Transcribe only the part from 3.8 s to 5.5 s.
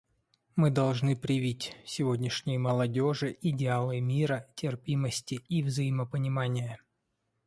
мира, терпимости